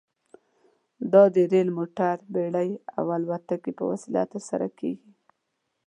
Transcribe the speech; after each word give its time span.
دا 1.11 1.23
د 1.33 1.35
ریل، 1.51 1.69
موټر، 1.77 2.17
بېړۍ 2.33 2.71
او 2.97 3.03
الوتکې 3.17 3.71
په 3.77 3.83
وسیله 3.91 4.21
ترسره 4.31 4.67
کیږي. 4.79 5.09